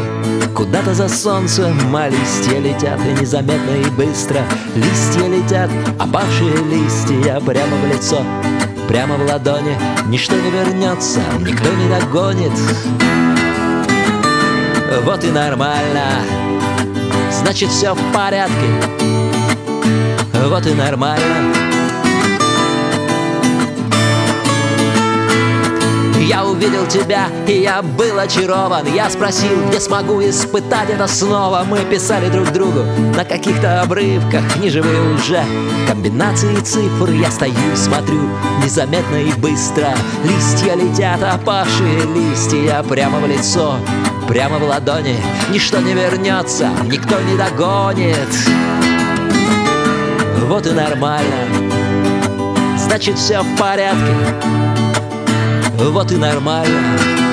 куда-то 0.54 0.94
за 0.94 1.08
солнцем. 1.08 1.76
А 1.94 2.08
листья 2.08 2.58
летят 2.58 3.00
и 3.00 3.20
незаметно 3.20 3.70
и 3.70 3.90
быстро. 3.90 4.40
Листья 4.74 5.26
летят, 5.28 5.70
опавшие 5.98 6.56
листья 6.64 7.40
прямо 7.40 7.76
в 7.76 7.86
лицо 7.92 8.22
Прямо 8.88 9.16
в 9.16 9.30
ладони. 9.30 9.76
Ничто 10.06 10.34
не 10.34 10.50
вернется, 10.50 11.20
никто 11.40 11.70
не 11.74 11.88
догонит. 11.88 12.52
Вот 15.04 15.22
и 15.24 15.28
нормально. 15.28 16.22
Значит, 17.30 17.68
все 17.68 17.94
в 17.94 18.12
порядке. 18.12 18.54
Вот 20.48 20.66
и 20.66 20.72
нормально 20.72 21.67
Я 26.28 26.44
увидел 26.44 26.86
тебя, 26.86 27.28
и 27.46 27.52
я 27.52 27.80
был 27.80 28.18
очарован. 28.18 28.86
Я 28.94 29.08
спросил, 29.08 29.66
где 29.66 29.80
смогу 29.80 30.20
испытать 30.20 30.90
это 30.90 31.06
снова. 31.06 31.64
Мы 31.66 31.78
писали 31.86 32.28
друг 32.28 32.52
другу 32.52 32.80
на 33.16 33.24
каких-то 33.24 33.80
обрывках 33.80 34.42
Неживые 34.58 35.14
уже. 35.14 35.42
Комбинации 35.88 36.54
цифр 36.56 37.10
Я 37.12 37.30
стою 37.30 37.54
смотрю 37.74 38.20
незаметно 38.62 39.16
и 39.16 39.32
быстро. 39.40 39.88
Листья 40.22 40.74
летят, 40.74 41.22
опавшие 41.22 42.02
листья 42.14 42.84
Прямо 42.86 43.20
в 43.20 43.26
лицо, 43.26 43.76
прямо 44.28 44.58
в 44.58 44.64
ладони. 44.64 45.16
Ничто 45.50 45.80
не 45.80 45.94
вернется, 45.94 46.68
никто 46.84 47.18
не 47.20 47.38
догонит. 47.38 48.28
Вот 50.46 50.66
и 50.66 50.72
нормально. 50.72 51.46
Значит, 52.76 53.16
все 53.16 53.40
в 53.40 53.56
порядке 53.56 54.77
Вот 55.78 56.10
и 56.10 56.16
нормально 56.16 57.27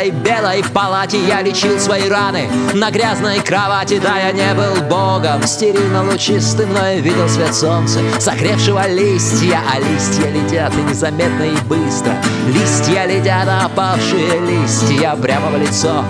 этой 0.00 0.10
белой 0.10 0.64
палате 0.72 1.22
Я 1.26 1.42
лечил 1.42 1.78
свои 1.78 2.08
раны. 2.08 2.48
На 2.74 2.90
грязной 2.90 3.40
кровати 3.40 4.00
Да, 4.02 4.18
я 4.18 4.32
не 4.32 4.54
был 4.54 4.82
богом, 4.88 5.46
стерильно 5.46 6.04
лучистым 6.04 6.72
Но 6.72 6.86
я 6.86 7.00
видел 7.00 7.28
свет 7.28 7.54
солнца, 7.54 8.00
согревшего 8.18 8.88
листья 8.88 9.60
А 9.72 9.78
листья 9.78 10.30
летят 10.30 10.72
и 10.74 10.82
незаметно 10.82 11.44
и 11.44 11.56
быстро. 11.66 12.14
Листья 12.48 13.06
летят, 13.06 13.46
а 13.48 13.66
опавшие 13.66 14.40
листья 14.40 15.16
Прямо 15.16 15.50
в 15.50 15.60
лицо, 15.60 16.04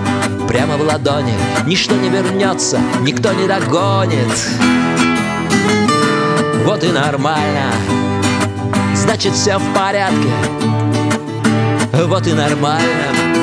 прямо 0.49 0.77
в 0.77 0.83
ладони. 0.83 1.35
Ничто 1.67 1.95
не 1.95 2.09
вернется, 2.09 2.79
никто 3.01 3.33
не 3.33 3.47
догонит. 3.47 4.29
Вот 6.65 6.85
и 6.85 6.89
нормально. 6.89 7.73
Значит, 8.95 9.33
все 9.33 9.59
в 9.59 9.75
порядке. 9.75 10.31
Вот 12.07 12.27
и 12.27 12.33
нормально 12.33 13.40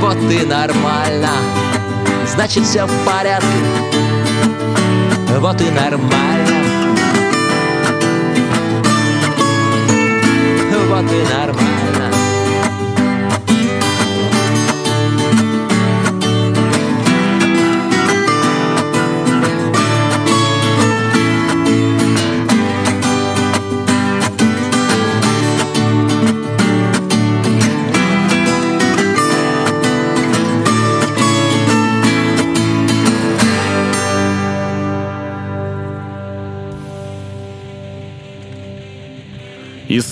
вот 0.00 0.16
и 0.30 0.44
нормально. 0.44 1.30
Значит, 2.26 2.64
все 2.64 2.86
в 2.86 3.04
порядке. 3.04 3.46
Вот 5.38 5.60
и 5.60 5.70
нормально. 5.70 6.62
Вот 10.88 11.10
и 11.10 11.22
нормально. 11.32 12.01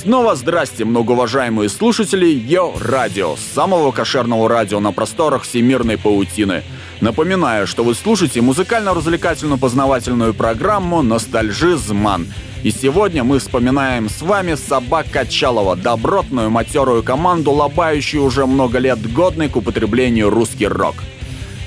Снова 0.00 0.34
здрасте, 0.34 0.84
многоуважаемые 0.84 1.68
слушатели 1.68 2.26
Йо 2.26 2.72
Радио, 2.80 3.36
самого 3.54 3.92
кошерного 3.92 4.48
радио 4.48 4.80
на 4.80 4.92
просторах 4.92 5.42
всемирной 5.42 5.98
паутины. 5.98 6.62
Напоминаю, 7.00 7.66
что 7.66 7.84
вы 7.84 7.94
слушаете 7.94 8.40
музыкально-развлекательную 8.40 9.58
познавательную 9.58 10.32
программу 10.32 11.02
«Ностальжизман». 11.02 12.26
И 12.62 12.70
сегодня 12.70 13.24
мы 13.24 13.38
вспоминаем 13.38 14.08
с 14.08 14.22
вами 14.22 14.54
Собак 14.54 15.06
Качалова, 15.10 15.76
добротную 15.76 16.50
матерую 16.50 17.02
команду, 17.02 17.52
лобающую 17.52 18.22
уже 18.22 18.46
много 18.46 18.78
лет 18.78 19.00
годный 19.12 19.48
к 19.48 19.56
употреблению 19.56 20.30
русский 20.30 20.66
рок. 20.66 20.94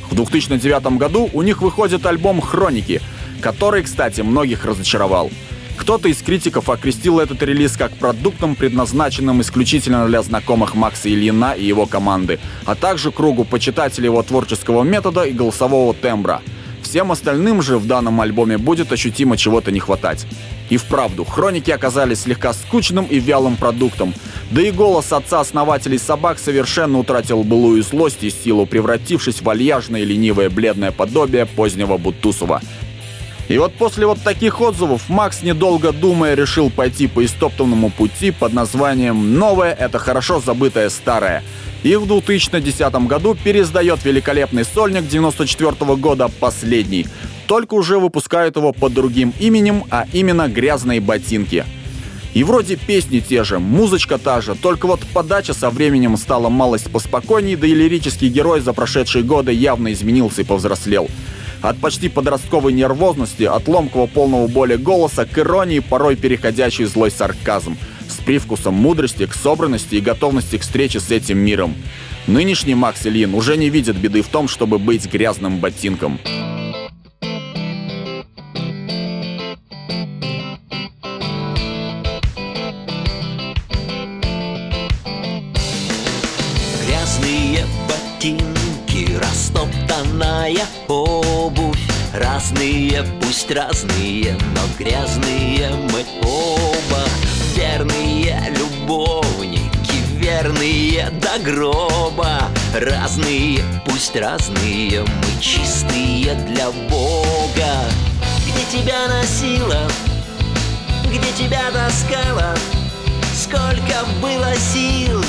В 0.09 0.15
2009 0.15 0.97
году 0.97 1.29
у 1.33 1.41
них 1.43 1.61
выходит 1.61 2.05
альбом 2.05 2.41
«Хроники», 2.41 2.99
который, 3.41 3.83
кстати, 3.83 4.21
многих 4.21 4.65
разочаровал– 4.65 5.29
кто-то 5.77 6.07
из 6.07 6.21
критиков 6.21 6.69
окрестил 6.69 7.19
этот 7.19 7.41
релиз 7.41 7.75
как 7.77 7.91
продуктом, 7.93 8.55
предназначенным 8.55 9.41
исключительно 9.41 10.07
для 10.07 10.21
знакомых 10.21 10.75
Макса 10.75 11.09
Ильина 11.09 11.53
и 11.53 11.65
его 11.65 11.85
команды, 11.85 12.39
а 12.65 12.75
также 12.75 13.11
кругу 13.11 13.43
почитателей 13.43 14.05
его 14.05 14.23
творческого 14.23 14.83
метода 14.83 15.23
и 15.23 15.33
голосового 15.33 15.93
тембра. 15.93 16.41
Всем 16.81 17.11
остальным 17.11 17.61
же 17.61 17.79
в 17.79 17.87
данном 17.87 18.21
альбоме 18.21 18.57
будет 18.57 18.91
ощутимо 18.91 19.35
чего-то 19.35 19.71
не 19.71 19.79
хватать. 19.79 20.27
И 20.69 20.77
вправду, 20.77 21.23
хроники 21.23 21.71
оказались 21.71 22.21
слегка 22.21 22.53
скучным 22.53 23.05
и 23.05 23.19
вялым 23.19 23.55
продуктом. 23.55 24.13
Да 24.51 24.61
и 24.61 24.69
голос 24.69 25.11
отца 25.11 25.39
основателей 25.39 25.97
собак 25.97 26.37
совершенно 26.39 26.99
утратил 26.99 27.43
былую 27.43 27.81
злость 27.83 28.23
и 28.23 28.29
силу, 28.29 28.65
превратившись 28.65 29.37
в 29.37 29.43
вальяжное 29.43 30.01
и 30.01 30.05
ленивое 30.05 30.49
бледное 30.49 30.91
подобие 30.91 31.45
позднего 31.45 31.97
Бутусова– 31.97 32.61
и 33.49 33.57
вот 33.57 33.73
после 33.73 34.05
вот 34.05 34.21
таких 34.21 34.61
отзывов 34.61 35.09
Макс, 35.09 35.41
недолго 35.43 35.91
думая, 35.91 36.33
решил 36.33 36.69
пойти 36.69 37.07
по 37.07 37.23
истоптанному 37.25 37.89
пути 37.89 38.31
под 38.31 38.53
названием 38.53 39.37
«Новое– 39.37 39.73
это 39.79 39.99
хорошо 39.99 40.39
забытое 40.39 40.89
старое». 40.89 41.43
И 41.83 41.97
в 41.97 42.07
2010 42.07 42.93
году 43.07 43.35
пересдает 43.35 44.05
великолепный 44.05 44.63
сольник 44.63 45.07
94 45.07 45.71
-го 45.71 45.97
года 45.97 46.29
«Последний». 46.39 47.07
Только 47.45 47.73
уже 47.73 47.99
выпускают 47.99 48.55
его 48.55 48.71
под 48.71 48.93
другим 48.93 49.33
именем, 49.37 49.83
а 49.91 50.05
именно 50.13 50.47
«Грязные 50.47 51.01
ботинки». 51.01 51.65
И 52.33 52.43
вроде 52.43 52.77
песни 52.77 53.19
те 53.19 53.43
же, 53.43 53.59
музычка 53.59 54.17
та 54.17 54.41
же, 54.41 54.55
только 54.55 54.87
вот 54.87 55.01
подача 55.13 55.53
со 55.53 55.69
временем 55.69 56.17
стала 56.17 56.49
малость 56.49 56.89
поспокойней, 56.89 57.55
да 57.55 57.67
и 57.67 57.75
лирический 57.75 58.29
герой 58.29 58.61
за 58.61 58.73
прошедшие 58.73 59.23
годы 59.23 59.51
явно 59.51 59.93
изменился 59.93 60.41
и 60.41 60.45
повзрослел. 60.45 61.09
От 61.63 61.77
почти 61.77 62.09
подростковой 62.09 62.73
нервозности, 62.73 63.43
от 63.43 63.69
ломкого 63.69 64.05
полного 64.05 64.47
боли 64.47 64.75
голоса 64.75 65.25
к 65.25 65.39
иронии, 65.39 65.79
порой 65.79 66.17
переходящий 66.17 66.83
злой 66.83 67.09
сарказм, 67.09 67.77
с 68.09 68.17
привкусом 68.17 68.73
мудрости 68.73 69.25
к 69.25 69.33
собранности 69.33 69.95
и 69.95 70.01
готовности 70.01 70.57
к 70.57 70.61
встрече 70.61 70.99
с 70.99 71.09
этим 71.09 71.37
миром. 71.37 71.73
Нынешний 72.27 72.75
Макс 72.75 73.05
Ильин 73.07 73.33
уже 73.33 73.55
не 73.55 73.69
видит 73.69 73.95
беды 73.95 74.21
в 74.23 74.27
том, 74.27 74.49
чтобы 74.49 74.77
быть 74.77 75.09
грязным 75.09 75.59
ботинком. 75.59 76.19
Разные, 92.43 93.05
пусть 93.21 93.49
разные, 93.51 94.37
но 94.53 94.61
грязные 94.77 95.69
мы 95.93 96.05
оба. 96.23 97.05
Верные 97.55 98.37
любовники, 98.49 99.95
верные 100.17 101.09
до 101.21 101.39
гроба. 101.41 102.49
Разные, 102.73 103.63
пусть 103.85 104.17
разные, 104.17 105.03
мы 105.03 105.41
чистые 105.41 106.35
для 106.49 106.69
Бога. 106.89 107.85
Где 108.41 108.77
тебя 108.77 109.07
носила, 109.07 109.87
где 111.07 111.45
тебя 111.45 111.71
таскала? 111.71 112.55
Сколько 113.33 114.05
было 114.21 114.53
сил, 114.55 115.23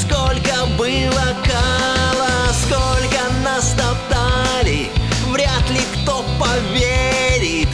сколько 0.00 0.64
было 0.78 1.36
кала 1.44 2.42
Сколько 2.52 3.32
нас 3.44 3.74
топтали, 3.74 4.88
кто 6.02 6.24
поверит 6.38 7.68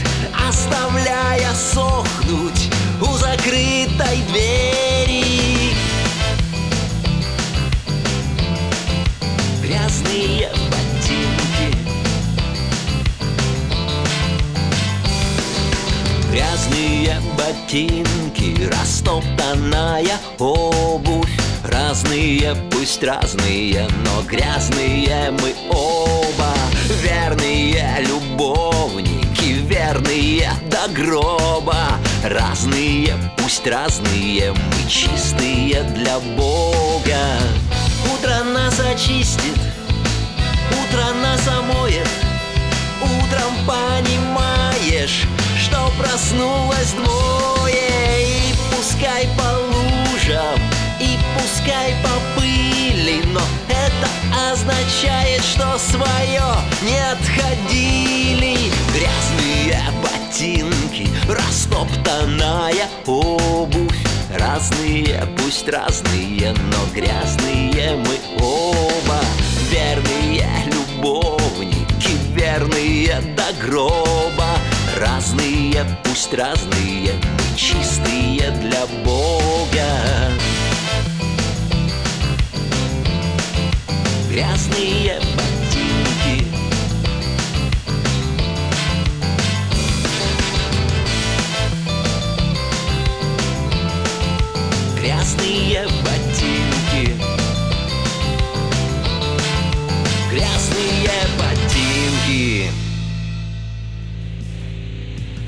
Оставляя 0.47 1.53
сохнуть 1.53 2.69
у 3.01 3.17
закрытой 3.17 4.21
двери. 4.29 5.73
Грязные 9.61 10.49
ботинки. 10.71 11.77
Грязные 16.31 17.21
ботинки, 17.37 18.69
растоптанная 18.71 20.17
обувь. 20.39 21.29
Разные, 21.63 22.55
пусть 22.71 23.03
разные, 23.03 23.87
но 24.03 24.23
грязные 24.23 25.31
мы 25.31 25.53
оба 25.69 26.18
Верные 27.01 28.05
любовники, 28.07 29.53
верные 29.67 30.51
до 30.69 30.87
гроба. 30.89 31.97
Разные, 32.23 33.15
пусть 33.37 33.65
разные, 33.65 34.51
мы 34.51 34.89
чистые 34.89 35.83
для 35.95 36.19
Бога. 36.19 37.39
Утро 38.13 38.43
нас 38.43 38.79
очистит, 38.79 39.57
утро 40.71 41.13
нас 41.21 41.47
омоет. 41.47 42.07
Утром 43.01 43.53
понимаешь, 43.65 45.25
что 45.57 45.91
проснулось 45.97 46.91
двое. 46.91 47.69
И 48.21 48.53
пускай 48.75 49.27
по 49.37 49.49
лужам, 49.71 50.59
и 50.99 51.17
пускай 51.37 51.95
по 52.03 52.39
пыли 52.39 53.23
Но 53.27 53.41
это 53.69 54.51
означает, 54.51 55.41
что 55.43 55.77
свое 55.77 56.43
не 56.81 56.97
отходили 57.11 58.71
Грязные 58.93 59.81
ботинки, 60.01 61.07
растоптанная 61.27 62.87
обувь. 63.05 63.95
Разные, 64.37 65.25
пусть 65.37 65.67
разные, 65.67 66.53
но 66.71 66.93
грязные 66.93 67.95
мы 67.95 68.17
оба. 68.39 69.19
Верные 69.69 70.47
любовники, 70.67 72.11
верные 72.33 73.21
до 73.35 73.65
гроба. 73.65 74.57
Разные, 74.97 75.85
пусть 76.03 76.33
разные, 76.33 77.13
мы 77.13 77.57
чистые 77.57 78.51
для 78.61 78.85
Бога. 79.03 79.87
Грязные 84.29 85.19
Грязные 95.29 95.83
ботинки 96.03 97.13
Грязные 100.31 101.09
ботинки 101.37 102.71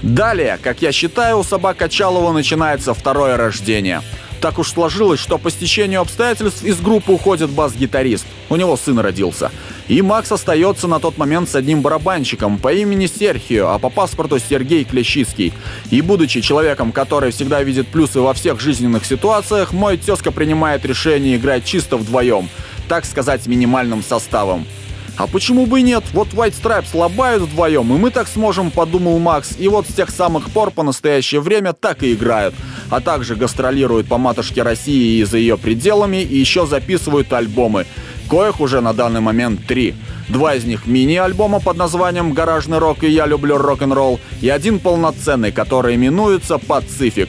Далее, 0.03 0.59
как 0.61 0.83
я 0.83 0.91
считаю, 0.91 1.39
у 1.39 1.43
собак 1.43 1.77
Качалова 1.77 2.31
начинается 2.31 2.93
второе 2.93 3.37
рождение. 3.37 4.01
Так 4.39 4.59
уж 4.59 4.69
сложилось, 4.69 5.19
что 5.19 5.37
по 5.39 5.49
стечению 5.49 6.01
обстоятельств 6.01 6.63
из 6.63 6.79
группы 6.79 7.11
уходит 7.11 7.49
бас-гитарист. 7.49 8.25
У 8.49 8.55
него 8.57 8.77
сын 8.77 8.99
родился. 8.99 9.51
И 9.87 10.01
Макс 10.01 10.31
остается 10.31 10.87
на 10.87 10.99
тот 10.99 11.17
момент 11.17 11.49
с 11.49 11.55
одним 11.55 11.81
барабанщиком 11.81 12.57
по 12.57 12.71
имени 12.71 13.07
Серхио, 13.07 13.69
а 13.69 13.79
по 13.79 13.89
паспорту 13.89 14.39
Сергей 14.39 14.83
Клещицкий. 14.83 15.53
И 15.89 16.01
будучи 16.01 16.41
человеком, 16.41 16.91
который 16.91 17.31
всегда 17.31 17.61
видит 17.63 17.87
плюсы 17.87 18.21
во 18.21 18.33
всех 18.33 18.59
жизненных 18.59 19.05
ситуациях, 19.05 19.73
мой 19.73 19.97
тезка 19.97 20.31
принимает 20.31 20.85
решение 20.85 21.35
играть 21.37 21.65
чисто 21.65 21.97
вдвоем, 21.97 22.49
так 22.87 23.05
сказать, 23.05 23.47
минимальным 23.47 24.03
составом. 24.03 24.65
А 25.17 25.27
почему 25.27 25.65
бы 25.65 25.81
и 25.81 25.83
нет? 25.83 26.03
Вот 26.13 26.29
White 26.29 26.55
Stripes 26.61 26.97
лобают 26.97 27.43
вдвоем, 27.43 27.93
и 27.93 27.97
мы 27.97 28.11
так 28.11 28.27
сможем, 28.27 28.71
подумал 28.71 29.19
Макс. 29.19 29.55
И 29.59 29.67
вот 29.67 29.87
с 29.87 29.93
тех 29.93 30.09
самых 30.09 30.49
пор 30.49 30.71
по 30.71 30.83
настоящее 30.83 31.41
время 31.41 31.73
так 31.73 32.01
и 32.03 32.13
играют. 32.13 32.55
А 32.89 33.01
также 33.01 33.35
гастролируют 33.35 34.07
по 34.07 34.17
матушке 34.17 34.63
России 34.63 35.19
и 35.19 35.23
за 35.23 35.37
ее 35.37 35.57
пределами, 35.57 36.23
и 36.23 36.37
еще 36.37 36.65
записывают 36.65 37.31
альбомы. 37.33 37.85
Коих 38.31 38.61
уже 38.61 38.79
на 38.79 38.93
данный 38.93 39.19
момент 39.19 39.67
три. 39.67 39.93
Два 40.29 40.55
из 40.55 40.63
них 40.63 40.87
мини-альбома 40.87 41.59
под 41.59 41.75
названием 41.75 42.31
«Гаражный 42.31 42.77
рок» 42.77 43.03
и 43.03 43.09
«Я 43.09 43.25
люблю 43.25 43.57
рок-н-ролл», 43.57 44.21
и 44.39 44.47
один 44.47 44.79
полноценный, 44.79 45.51
который 45.51 45.95
именуется 45.95 46.57
«Пацифик». 46.57 47.27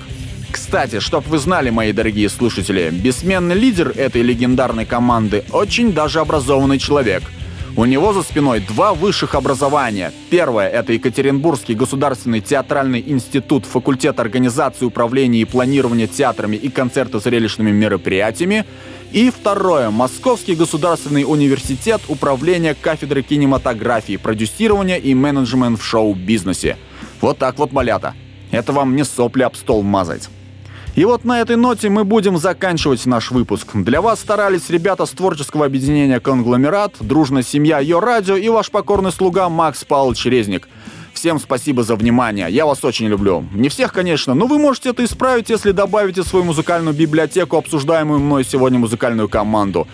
Кстати, 0.52 1.00
чтоб 1.00 1.26
вы 1.26 1.38
знали, 1.38 1.70
мои 1.70 1.92
дорогие 1.92 2.28
слушатели, 2.28 2.90
бессменный 2.92 3.56
лидер 3.56 3.92
этой 3.96 4.22
легендарной 4.22 4.84
команды 4.84 5.42
очень 5.50 5.92
даже 5.92 6.20
образованный 6.20 6.78
человек– 6.78 7.24
у 7.74 7.86
него 7.86 8.12
за 8.12 8.22
спиной 8.22 8.60
два 8.60 8.92
высших 8.92 9.34
образования. 9.34 10.12
Первое– 10.28 10.68
это 10.68 10.92
Екатеринбургский 10.92 11.74
государственный 11.74 12.40
театральный 12.40 13.02
институт, 13.06 13.64
факультет 13.64 14.20
организации, 14.20 14.84
управления 14.84 15.40
и 15.40 15.46
планирования 15.46 16.06
театрами 16.06 16.56
и 16.56 16.68
концертно-зрелищными 16.68 17.70
мероприятиями. 17.70 18.66
И 19.12 19.28
второе– 19.28 19.90
Московский 19.90 20.54
государственный 20.54 21.24
университет 21.24 22.00
управления 22.08 22.74
кафедры 22.74 23.22
кинематографии, 23.22 24.16
продюсирования 24.16 24.96
и 24.96 25.12
менеджмент 25.14 25.78
в 25.78 25.84
шоу-бизнесе. 25.84 26.78
Вот 27.20 27.36
так 27.36 27.58
вот, 27.58 27.72
малята. 27.72 28.14
Это 28.50 28.72
вам 28.72 28.96
не 28.96 29.04
сопли 29.04 29.42
об 29.42 29.54
стол 29.54 29.82
мазать. 29.82 30.30
И 30.94 31.04
вот 31.04 31.24
на 31.24 31.40
этой 31.40 31.56
ноте 31.56 31.90
мы 31.90 32.04
будем 32.04 32.38
заканчивать 32.38 33.04
наш 33.04 33.30
выпуск. 33.30 33.68
Для 33.74 34.00
вас 34.00 34.18
старались 34.18 34.70
ребята 34.70 35.04
с 35.04 35.10
творческого 35.10 35.66
объединения 35.66 36.18
«Конгломерат», 36.18 36.94
дружная 37.00 37.42
семья 37.42 37.80
Йо 37.80 38.00
Радио 38.00 38.36
и 38.36 38.48
ваш 38.48 38.70
покорный 38.70 39.12
слуга 39.12 39.50
Макс 39.50 39.84
Павлович 39.84 40.24
Резник. 40.24 40.68
Всем 41.12 41.38
спасибо 41.38 41.82
за 41.82 41.96
внимание. 41.96 42.46
Я 42.50 42.66
вас 42.66 42.84
очень 42.84 43.06
люблю. 43.06 43.44
Не 43.54 43.68
всех, 43.68 43.92
конечно, 43.92 44.34
но 44.34 44.46
вы 44.46 44.58
можете 44.58 44.90
это 44.90 45.04
исправить, 45.04 45.50
если 45.50 45.72
добавите 45.72 46.22
в 46.22 46.26
свою 46.26 46.44
музыкальную 46.44 46.94
библиотеку 46.94 47.56
обсуждаемую 47.56 48.20
мной 48.20 48.44
сегодня 48.44 48.78
музыкальную 48.78 49.28
команду. 49.28 49.86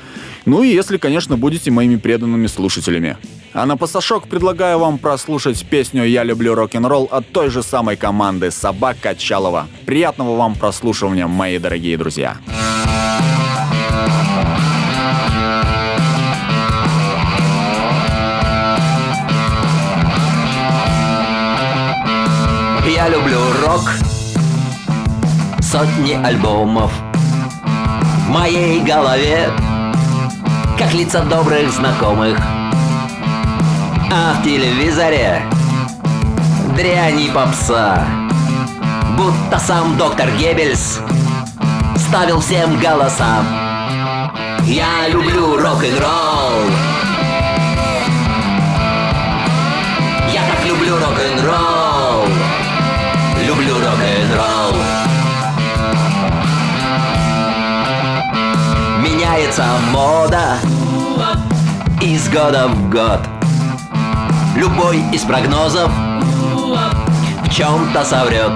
Ну 0.47 0.63
и 0.63 0.69
если, 0.69 0.97
конечно, 0.97 1.37
будете 1.37 1.71
моими 1.71 1.97
преданными 1.97 2.47
слушателями. 2.47 3.17
А 3.53 3.67
на 3.67 3.77
пасашок 3.77 4.29
предлагаю 4.29 4.79
вам 4.79 4.99
прослушать 4.99 5.65
песню 5.67 6.05
«Я 6.05 6.23
люблю 6.23 6.55
рок-н-ролл» 6.55 7.09
от 7.11 7.29
той 7.33 7.51
же 7.51 7.63
самой 7.63 7.97
команды 7.97 8.51
«Собак 8.51 8.99
Качалова». 9.03 9.67
Приятного 9.87 10.37
вам 10.37 10.55
прослушивания, 10.55 11.27
мои 11.27 11.59
дорогие 11.59 11.97
друзья. 11.97 12.37
Сотни 25.71 26.15
альбомов. 26.15 26.91
В 28.27 28.31
моей 28.31 28.81
голове 28.81 29.51
Как 30.79 30.95
лица 30.95 31.21
добрых 31.21 31.71
знакомых. 31.71 32.39
А 34.11 34.33
в 34.33 34.43
телевизоре 34.43 35.43
Дрянь 36.75 37.31
попса. 37.35 38.03
Будто 39.15 39.59
сам 39.59 39.99
доктор 39.99 40.31
Геббельс 40.39 41.01
Ставил 41.97 42.41
всем 42.41 42.81
голоса 42.81 43.45
Я 44.65 45.07
люблю 45.09 45.59
рок-н-ролл. 45.59 46.63
Я 50.33 50.41
так 50.47 50.65
люблю 50.65 50.95
рок-н-ролл. 50.95 52.27
Люблю 53.45 53.75
рок-н-ролл 53.75 54.58
Меняется 59.39 59.67
мода 59.93 60.59
из 62.03 62.29
года 62.29 62.67
в 62.67 62.91
год. 62.91 63.21
Любой 64.57 64.99
из 65.13 65.23
прогнозов 65.23 65.93
в 67.45 67.49
чем-то 67.49 68.05
соврет 68.05 68.51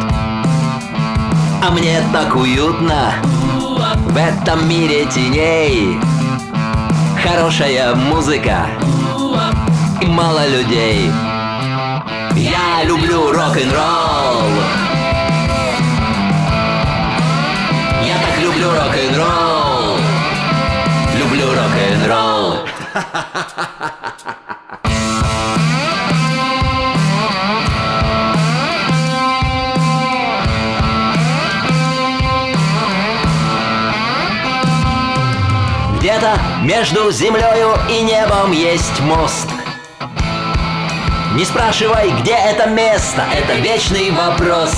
А 1.63 1.71
мне 1.71 2.03
так 2.13 2.35
уютно 2.35 3.13
в 4.09 4.17
этом 4.17 4.69
мире 4.69 5.07
теней. 5.07 6.01
Хорошая 7.23 7.95
музыка 7.95 8.67
и 10.01 10.07
мало 10.07 10.49
людей. 10.49 11.13
Я 12.35 12.83
люблю 12.83 13.31
рок-н-ролл. 13.31 14.49
Я 18.05 18.15
так 18.17 18.43
люблю 18.43 18.69
рок-н-ролл 18.73 19.52
Где-то 35.99 36.39
между 36.63 37.11
землею 37.11 37.77
и 37.89 38.03
небом 38.03 38.53
есть 38.53 39.01
мост– 39.01 39.49
не 41.35 41.47
спрашивай, 41.47 42.11
где 42.21 42.33
это 42.33 42.69
место, 42.69 43.25
это 43.35 43.55
вечный 43.55 44.11
вопрос. 44.11 44.71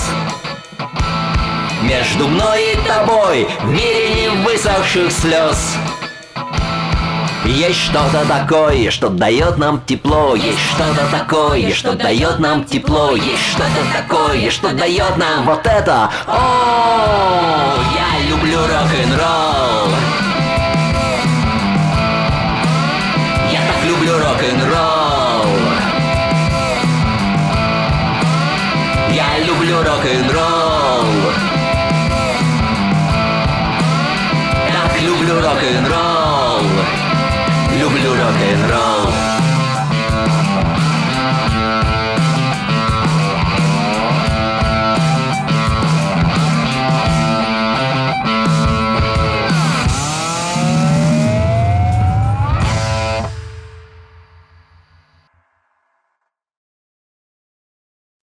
Между 1.83 2.29
мной 2.29 2.75
и 2.75 2.77
тобой 2.87 3.49
в 3.62 3.71
мире 3.73 4.31
высохших 4.47 5.11
слез 5.11 5.75
есть 7.44 7.80
что-то 7.80 8.24
такое, 8.26 8.90
что 8.90 9.09
дает 9.09 9.59
нам 9.59 9.80
тепло. 9.83 10.35
Есть 10.35 10.61
что-то 10.74 11.07
такое, 11.11 11.72
что 11.74 11.92
дает 11.92 12.38
нам 12.38 12.64
тепло. 12.64 13.14
Есть 13.16 13.50
что-то 13.52 13.85
такое, 13.94 14.50
что 14.50 14.70
дает 14.70 15.16
нам 15.16 15.44
вот 15.44 15.66
это. 15.66 16.11
О, 16.26 17.76
я 17.94 18.28
люблю 18.30 18.59
рок-н-ролл. 18.59 19.90
Я 23.52 23.61
так 23.61 23.85
люблю 23.85 24.18
рок-н-ролл. 24.18 25.46
Я 29.12 29.38
люблю 29.46 29.83
рок-н-ролл. 29.83 31.07
Так 34.72 35.02
люблю 35.02 35.40
рок-н-ролл 35.40 36.13
Люблю 37.85 38.14
рок-н-ролл 38.14 39.34